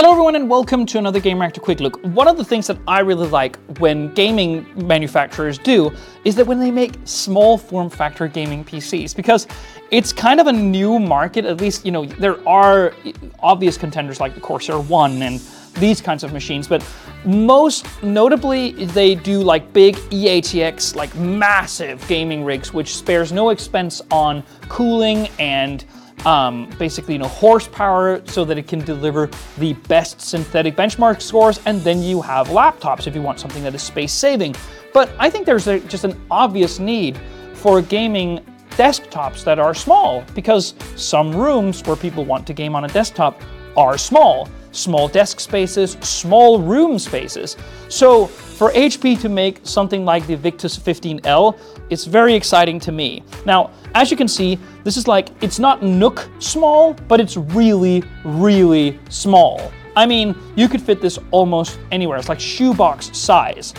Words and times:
Hello 0.00 0.12
everyone 0.12 0.34
and 0.34 0.48
welcome 0.48 0.86
to 0.86 0.96
another 0.96 1.20
Gamereactor 1.20 1.60
Quick 1.60 1.78
Look. 1.78 2.00
One 2.00 2.26
of 2.26 2.38
the 2.38 2.44
things 2.44 2.66
that 2.68 2.78
I 2.88 3.00
really 3.00 3.28
like 3.28 3.58
when 3.80 4.14
gaming 4.14 4.64
manufacturers 4.86 5.58
do 5.58 5.92
is 6.24 6.34
that 6.36 6.46
when 6.46 6.58
they 6.58 6.70
make 6.70 6.94
small 7.04 7.58
form 7.58 7.90
factor 7.90 8.26
gaming 8.26 8.64
PCs 8.64 9.14
because 9.14 9.46
it's 9.90 10.10
kind 10.10 10.40
of 10.40 10.46
a 10.46 10.52
new 10.54 10.98
market, 10.98 11.44
at 11.44 11.60
least, 11.60 11.84
you 11.84 11.92
know, 11.92 12.06
there 12.06 12.38
are 12.48 12.94
obvious 13.40 13.76
contenders 13.76 14.20
like 14.20 14.34
the 14.34 14.40
Corsair 14.40 14.80
One 14.80 15.20
and 15.20 15.38
these 15.74 16.00
kinds 16.00 16.24
of 16.24 16.32
machines, 16.32 16.66
but 16.66 16.82
most 17.26 17.84
notably 18.02 18.72
they 18.86 19.14
do 19.14 19.42
like 19.42 19.70
big 19.74 19.96
EATX, 19.96 20.96
like 20.96 21.14
massive 21.16 22.02
gaming 22.08 22.42
rigs, 22.42 22.72
which 22.72 22.96
spares 22.96 23.32
no 23.32 23.50
expense 23.50 24.00
on 24.10 24.44
cooling 24.70 25.28
and 25.38 25.84
um, 26.26 26.68
basically 26.78 27.14
you 27.14 27.18
know 27.18 27.28
horsepower 27.28 28.22
so 28.26 28.44
that 28.44 28.58
it 28.58 28.66
can 28.66 28.80
deliver 28.80 29.30
the 29.58 29.72
best 29.88 30.20
synthetic 30.20 30.76
benchmark 30.76 31.20
scores 31.20 31.60
and 31.66 31.80
then 31.82 32.02
you 32.02 32.20
have 32.20 32.48
laptops 32.48 33.06
if 33.06 33.14
you 33.14 33.22
want 33.22 33.40
something 33.40 33.62
that 33.62 33.74
is 33.74 33.82
space 33.82 34.12
saving 34.12 34.54
but 34.92 35.10
i 35.18 35.30
think 35.30 35.46
there's 35.46 35.66
a, 35.66 35.80
just 35.80 36.04
an 36.04 36.20
obvious 36.30 36.78
need 36.78 37.18
for 37.54 37.80
gaming 37.80 38.44
desktops 38.72 39.44
that 39.44 39.58
are 39.58 39.74
small 39.74 40.24
because 40.34 40.74
some 40.96 41.34
rooms 41.34 41.82
where 41.84 41.96
people 41.96 42.24
want 42.24 42.46
to 42.46 42.52
game 42.52 42.74
on 42.74 42.84
a 42.84 42.88
desktop 42.88 43.40
are 43.76 43.96
small 43.96 44.48
small 44.72 45.08
desk 45.08 45.40
spaces, 45.40 45.92
small 46.00 46.60
room 46.60 46.98
spaces. 46.98 47.56
So 47.88 48.26
for 48.60 48.70
HP 48.72 49.18
to 49.18 49.30
make 49.30 49.58
something 49.62 50.04
like 50.04 50.26
the 50.26 50.36
Victus 50.36 50.78
15L, 50.78 51.58
it's 51.88 52.04
very 52.04 52.34
exciting 52.34 52.78
to 52.80 52.92
me. 52.92 53.22
Now, 53.46 53.70
as 53.94 54.10
you 54.10 54.18
can 54.18 54.28
see, 54.28 54.58
this 54.84 54.98
is 54.98 55.08
like, 55.08 55.30
it's 55.42 55.58
not 55.58 55.80
NUC 55.80 56.28
small, 56.42 56.92
but 57.08 57.20
it's 57.20 57.38
really, 57.38 58.04
really 58.22 59.00
small. 59.08 59.72
I 59.96 60.04
mean, 60.04 60.36
you 60.56 60.68
could 60.68 60.82
fit 60.82 61.00
this 61.00 61.18
almost 61.30 61.80
anywhere. 61.90 62.18
It's 62.18 62.28
like 62.28 62.38
shoebox 62.38 63.16
size. 63.16 63.72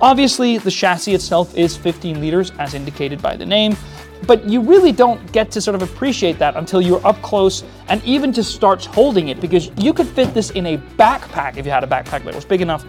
Obviously, 0.00 0.58
the 0.58 0.70
chassis 0.70 1.14
itself 1.14 1.56
is 1.56 1.76
15 1.76 2.20
liters, 2.20 2.52
as 2.60 2.74
indicated 2.74 3.20
by 3.20 3.34
the 3.34 3.44
name, 3.44 3.76
but 4.28 4.48
you 4.48 4.60
really 4.60 4.92
don't 4.92 5.32
get 5.32 5.50
to 5.50 5.60
sort 5.60 5.74
of 5.74 5.82
appreciate 5.82 6.38
that 6.38 6.56
until 6.56 6.80
you're 6.80 7.04
up 7.04 7.20
close 7.22 7.64
and 7.88 8.00
even 8.04 8.32
just 8.32 8.54
starts 8.54 8.86
holding 8.86 9.28
it 9.28 9.40
because 9.40 9.72
you 9.78 9.92
could 9.92 10.06
fit 10.06 10.32
this 10.32 10.50
in 10.50 10.66
a 10.66 10.78
backpack 10.96 11.56
if 11.56 11.66
you 11.66 11.72
had 11.72 11.82
a 11.82 11.88
backpack 11.88 12.22
that 12.22 12.36
was 12.36 12.44
big 12.44 12.60
enough 12.60 12.84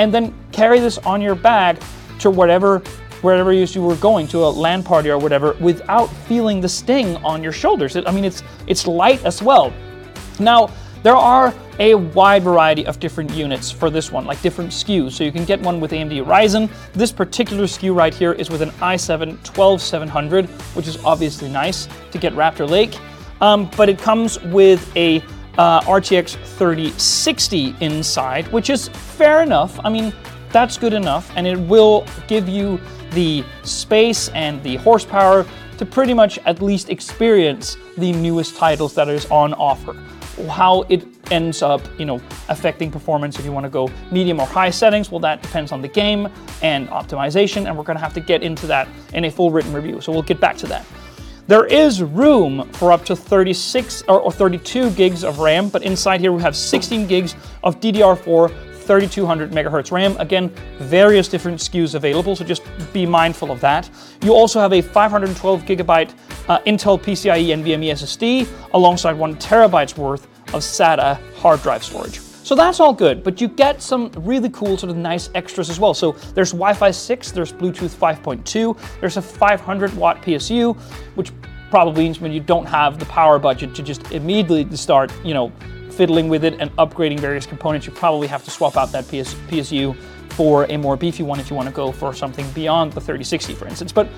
and 0.00 0.14
then 0.14 0.34
carry 0.50 0.80
this 0.80 0.96
on 0.98 1.20
your 1.20 1.34
bag 1.34 1.78
to 2.18 2.30
whatever 2.30 2.78
wherever 3.20 3.52
you 3.52 3.82
were 3.82 3.96
going 3.96 4.26
to 4.26 4.38
a 4.38 4.48
LAN 4.48 4.82
party 4.82 5.10
or 5.10 5.18
whatever 5.18 5.52
without 5.60 6.06
feeling 6.26 6.58
the 6.58 6.68
sting 6.68 7.16
on 7.16 7.42
your 7.42 7.52
shoulders. 7.52 7.94
I 7.94 8.10
mean, 8.10 8.24
it's 8.24 8.42
it's 8.66 8.86
light 8.86 9.22
as 9.26 9.42
well. 9.42 9.74
Now, 10.38 10.70
there 11.02 11.16
are 11.16 11.52
a 11.78 11.94
wide 11.94 12.42
variety 12.42 12.86
of 12.86 12.98
different 12.98 13.30
units 13.32 13.70
for 13.70 13.90
this 13.90 14.10
one, 14.10 14.24
like 14.24 14.40
different 14.40 14.70
SKUs. 14.70 15.12
So 15.12 15.22
you 15.22 15.32
can 15.32 15.44
get 15.44 15.60
one 15.60 15.80
with 15.80 15.90
AMD 15.90 16.24
Ryzen. 16.24 16.70
This 16.94 17.12
particular 17.12 17.64
SKU 17.64 17.94
right 17.94 18.14
here 18.14 18.32
is 18.32 18.48
with 18.48 18.62
an 18.62 18.70
i7 18.80 19.42
12700, 19.42 20.46
which 20.74 20.88
is 20.88 20.96
obviously 21.04 21.50
nice 21.50 21.88
to 22.10 22.18
get 22.18 22.32
Raptor 22.32 22.68
Lake. 22.68 22.98
Um, 23.42 23.70
but 23.76 23.90
it 23.90 23.98
comes 23.98 24.40
with 24.44 24.94
a 24.96 25.22
uh, 25.60 25.82
RTX 25.82 26.36
3060 26.56 27.74
inside, 27.80 28.48
which 28.48 28.70
is 28.70 28.88
fair 28.88 29.42
enough. 29.42 29.78
I 29.84 29.90
mean, 29.90 30.10
that's 30.52 30.78
good 30.78 30.94
enough, 30.94 31.30
and 31.36 31.46
it 31.46 31.58
will 31.58 32.06
give 32.28 32.48
you 32.48 32.80
the 33.10 33.44
space 33.62 34.30
and 34.30 34.62
the 34.62 34.76
horsepower 34.76 35.44
to 35.76 35.84
pretty 35.84 36.14
much 36.14 36.38
at 36.46 36.62
least 36.62 36.88
experience 36.88 37.76
the 37.98 38.10
newest 38.12 38.56
titles 38.56 38.94
that 38.94 39.10
is 39.10 39.26
on 39.26 39.52
offer 39.54 39.94
how 40.48 40.82
it 40.88 41.04
ends 41.30 41.60
up, 41.60 41.82
you 41.98 42.06
know, 42.06 42.16
affecting 42.48 42.90
performance 42.90 43.38
if 43.38 43.44
you 43.44 43.52
want 43.52 43.64
to 43.64 43.70
go 43.70 43.90
medium 44.10 44.40
or 44.40 44.46
high 44.46 44.70
settings. 44.70 45.10
Well, 45.10 45.20
that 45.20 45.42
depends 45.42 45.70
on 45.70 45.82
the 45.82 45.88
game 45.88 46.28
and 46.62 46.88
optimization, 46.88 47.66
and 47.66 47.76
we're 47.76 47.84
going 47.84 47.98
to 47.98 48.02
have 48.02 48.14
to 48.14 48.20
get 48.20 48.42
into 48.42 48.66
that 48.68 48.88
in 49.12 49.26
a 49.26 49.30
full 49.30 49.50
written 49.50 49.74
review. 49.74 50.00
So 50.00 50.12
we'll 50.12 50.22
get 50.22 50.40
back 50.40 50.56
to 50.58 50.66
that. 50.68 50.86
There 51.46 51.66
is 51.66 52.02
room 52.02 52.68
for 52.72 52.92
up 52.92 53.04
to 53.06 53.16
36 53.16 54.02
or, 54.08 54.20
or 54.20 54.32
32 54.32 54.90
gigs 54.90 55.24
of 55.24 55.38
RAM, 55.38 55.68
but 55.68 55.82
inside 55.82 56.20
here 56.20 56.32
we 56.32 56.42
have 56.42 56.54
16 56.54 57.06
gigs 57.06 57.34
of 57.64 57.80
DDR4 57.80 58.70
3200 58.80 59.52
megahertz 59.52 59.92
RAM. 59.92 60.16
Again, 60.18 60.48
various 60.78 61.28
different 61.28 61.58
SKUs 61.58 61.94
available, 61.94 62.34
so 62.34 62.44
just 62.44 62.62
be 62.92 63.06
mindful 63.06 63.50
of 63.50 63.60
that. 63.60 63.88
You 64.22 64.32
also 64.32 64.58
have 64.58 64.72
a 64.72 64.80
512 64.80 65.62
gigabyte 65.62 66.12
uh, 66.48 66.58
Intel 66.66 67.00
PCIe 67.00 67.48
NVMe 67.48 67.92
SSD 67.92 68.48
alongside 68.72 69.12
one 69.12 69.36
terabytes 69.36 69.96
worth 69.96 70.24
of 70.54 70.62
SATA 70.62 71.20
hard 71.36 71.62
drive 71.62 71.84
storage. 71.84 72.20
So 72.42 72.54
that's 72.54 72.80
all 72.80 72.92
good, 72.92 73.22
but 73.22 73.40
you 73.40 73.48
get 73.48 73.80
some 73.82 74.10
really 74.16 74.50
cool 74.50 74.76
sort 74.76 74.90
of 74.90 74.96
nice 74.96 75.30
extras 75.34 75.70
as 75.70 75.78
well. 75.78 75.94
So 75.94 76.12
there's 76.34 76.52
Wi-Fi 76.52 76.90
6, 76.90 77.32
there's 77.32 77.52
Bluetooth 77.52 77.94
5.2, 77.94 78.76
there's 79.00 79.16
a 79.16 79.22
500 79.22 79.94
watt 79.94 80.20
PSU, 80.22 80.76
which 81.14 81.30
probably 81.70 82.04
means 82.04 82.20
when 82.20 82.32
you 82.32 82.40
don't 82.40 82.66
have 82.66 82.98
the 82.98 83.06
power 83.06 83.38
budget 83.38 83.74
to 83.76 83.82
just 83.82 84.10
immediately 84.10 84.76
start, 84.76 85.12
you 85.24 85.34
know, 85.34 85.52
fiddling 85.90 86.28
with 86.28 86.44
it 86.44 86.58
and 86.60 86.70
upgrading 86.76 87.20
various 87.20 87.46
components, 87.46 87.86
you 87.86 87.92
probably 87.92 88.26
have 88.26 88.44
to 88.44 88.50
swap 88.50 88.76
out 88.76 88.90
that 88.90 89.04
PS, 89.04 89.34
PSU 89.48 89.96
for 90.30 90.64
a 90.70 90.76
more 90.78 90.96
beefy 90.96 91.22
one 91.22 91.38
if 91.38 91.50
you 91.50 91.56
want 91.56 91.68
to 91.68 91.74
go 91.74 91.92
for 91.92 92.14
something 92.14 92.50
beyond 92.52 92.92
the 92.92 93.00
3060, 93.00 93.54
for 93.54 93.68
instance. 93.68 93.92
But 93.92 94.08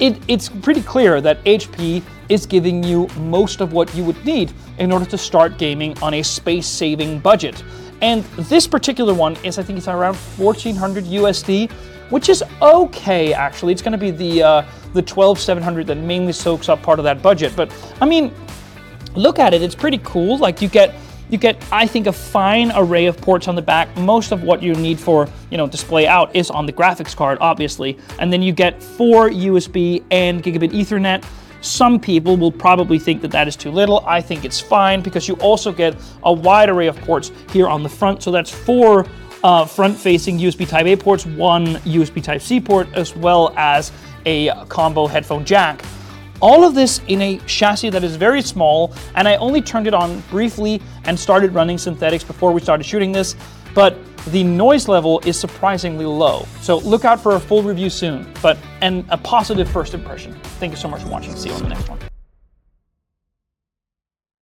it, 0.00 0.18
it's 0.28 0.48
pretty 0.48 0.82
clear 0.82 1.20
that 1.20 1.42
HP 1.44 2.02
is 2.28 2.46
giving 2.46 2.82
you 2.82 3.08
most 3.18 3.60
of 3.60 3.72
what 3.72 3.94
you 3.94 4.04
would 4.04 4.24
need 4.24 4.52
in 4.78 4.90
order 4.92 5.04
to 5.06 5.18
start 5.18 5.58
gaming 5.58 5.96
on 6.02 6.14
a 6.14 6.22
space-saving 6.22 7.20
budget. 7.20 7.62
And 8.00 8.24
this 8.50 8.66
particular 8.66 9.14
one 9.14 9.36
is, 9.44 9.58
I 9.58 9.62
think 9.62 9.78
it's 9.78 9.88
around 9.88 10.16
1400 10.16 11.04
USD, 11.04 11.70
which 12.10 12.28
is 12.28 12.42
okay, 12.60 13.32
actually. 13.32 13.72
It's 13.72 13.82
to 13.82 13.98
be 13.98 14.10
the 14.10 14.42
uh, 14.42 14.64
the 14.92 15.02
12700 15.02 15.86
that 15.86 15.96
mainly 15.96 16.32
soaks 16.32 16.68
up 16.68 16.82
part 16.82 16.98
of 16.98 17.04
that 17.04 17.22
budget. 17.22 17.54
But 17.56 17.72
I 18.00 18.06
mean, 18.06 18.34
look 19.14 19.38
at 19.38 19.54
it; 19.54 19.62
it's 19.62 19.74
pretty 19.74 19.98
cool. 20.04 20.36
Like 20.36 20.60
you 20.60 20.68
get 20.68 20.94
you 21.32 21.38
get, 21.38 21.56
I 21.72 21.86
think, 21.86 22.06
a 22.06 22.12
fine 22.12 22.70
array 22.76 23.06
of 23.06 23.16
ports 23.16 23.48
on 23.48 23.54
the 23.54 23.62
back. 23.62 23.96
Most 23.96 24.32
of 24.32 24.42
what 24.42 24.62
you 24.62 24.74
need 24.74 25.00
for, 25.00 25.26
you 25.50 25.56
know, 25.56 25.66
display 25.66 26.06
out 26.06 26.36
is 26.36 26.50
on 26.50 26.66
the 26.66 26.72
graphics 26.72 27.16
card, 27.16 27.38
obviously. 27.40 27.98
And 28.18 28.30
then 28.30 28.42
you 28.42 28.52
get 28.52 28.82
four 28.82 29.30
USB 29.30 30.04
and 30.10 30.42
gigabit 30.42 30.72
Ethernet. 30.72 31.24
Some 31.62 31.98
people 31.98 32.36
will 32.36 32.52
probably 32.52 32.98
think 32.98 33.22
that 33.22 33.30
that 33.30 33.48
is 33.48 33.56
too 33.56 33.70
little. 33.70 34.04
I 34.06 34.20
think 34.20 34.44
it's 34.44 34.60
fine 34.60 35.00
because 35.00 35.26
you 35.26 35.34
also 35.36 35.72
get 35.72 35.96
a 36.22 36.32
wide 36.32 36.68
array 36.68 36.86
of 36.86 36.98
ports 36.98 37.32
here 37.50 37.66
on 37.66 37.82
the 37.82 37.88
front. 37.88 38.22
So 38.22 38.30
that's 38.30 38.50
four 38.50 39.06
uh, 39.42 39.64
front-facing 39.64 40.38
USB 40.38 40.68
Type-A 40.68 40.96
ports, 40.96 41.24
one 41.24 41.76
USB 41.76 42.22
Type-C 42.22 42.60
port, 42.60 42.88
as 42.92 43.16
well 43.16 43.54
as 43.56 43.90
a 44.26 44.50
combo 44.66 45.06
headphone 45.06 45.46
jack. 45.46 45.82
All 46.42 46.64
of 46.64 46.74
this 46.74 47.00
in 47.06 47.22
a 47.22 47.38
chassis 47.46 47.88
that 47.90 48.02
is 48.02 48.16
very 48.16 48.42
small, 48.42 48.92
and 49.14 49.28
I 49.28 49.36
only 49.36 49.62
turned 49.62 49.86
it 49.86 49.94
on 49.94 50.20
briefly 50.22 50.82
and 51.04 51.18
started 51.18 51.54
running 51.54 51.78
synthetics 51.78 52.24
before 52.24 52.50
we 52.50 52.60
started 52.60 52.84
shooting 52.84 53.12
this, 53.12 53.36
but 53.74 53.96
the 54.26 54.42
noise 54.42 54.88
level 54.88 55.20
is 55.24 55.38
surprisingly 55.38 56.04
low. 56.04 56.44
So 56.60 56.78
look 56.78 57.04
out 57.04 57.20
for 57.20 57.36
a 57.36 57.40
full 57.40 57.62
review 57.62 57.88
soon, 57.88 58.26
but 58.42 58.58
and 58.80 59.04
a 59.08 59.16
positive 59.18 59.70
first 59.70 59.94
impression. 59.94 60.34
Thank 60.58 60.72
you 60.72 60.76
so 60.76 60.88
much 60.88 61.02
for 61.02 61.10
watching. 61.10 61.36
See 61.36 61.48
you 61.48 61.54
on 61.54 61.62
the 61.62 61.68
next 61.68 61.88
one. 61.88 62.00